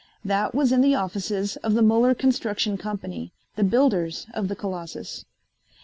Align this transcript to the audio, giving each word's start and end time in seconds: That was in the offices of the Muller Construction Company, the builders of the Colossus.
That 0.25 0.55
was 0.55 0.71
in 0.71 0.81
the 0.81 0.95
offices 0.95 1.57
of 1.57 1.75
the 1.75 1.83
Muller 1.83 2.15
Construction 2.15 2.75
Company, 2.75 3.31
the 3.55 3.63
builders 3.63 4.25
of 4.33 4.47
the 4.47 4.55
Colossus. 4.55 5.25